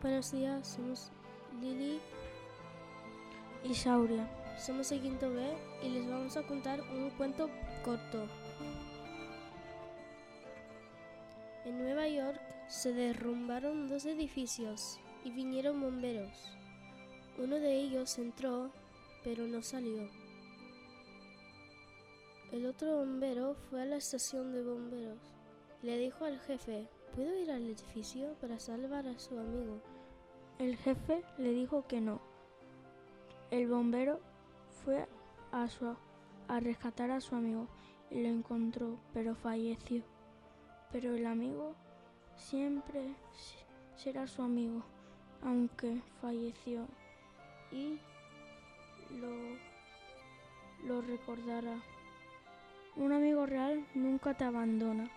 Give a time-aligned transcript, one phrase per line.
[0.00, 1.10] Buenos días, somos
[1.60, 1.98] Lili
[3.64, 4.30] y Sauria.
[4.56, 5.42] Somos el quinto B
[5.82, 7.50] y les vamos a contar un cuento
[7.84, 8.28] corto.
[11.64, 16.56] En Nueva York se derrumbaron dos edificios y vinieron bomberos.
[17.36, 18.70] Uno de ellos entró,
[19.24, 20.08] pero no salió.
[22.52, 25.18] El otro bombero fue a la estación de bomberos.
[25.82, 29.80] Le dijo al jefe, ¿puedo ir al edificio para salvar a su amigo?
[30.58, 32.20] El jefe le dijo que no.
[33.50, 34.20] El bombero
[34.84, 35.06] fue
[35.52, 35.94] a, su,
[36.48, 37.66] a rescatar a su amigo
[38.10, 40.02] y lo encontró, pero falleció.
[40.92, 41.74] Pero el amigo
[42.36, 43.14] siempre
[43.96, 44.82] será su amigo,
[45.42, 46.86] aunque falleció,
[47.70, 47.98] y
[49.20, 49.28] lo,
[50.86, 51.80] lo recordará.
[52.96, 55.10] Un amigo real nunca te abandona.